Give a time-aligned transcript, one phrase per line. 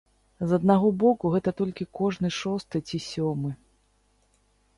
[0.51, 3.51] З аднаго боку, гэта толькі кожны шосты ці сёмы.